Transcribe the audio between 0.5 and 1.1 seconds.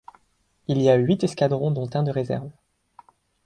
Il y a